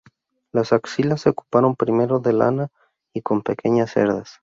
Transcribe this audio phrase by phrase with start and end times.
[0.51, 2.69] Las axilas se ocuparon primero de lana
[3.13, 4.39] y con pequeñas cerdas.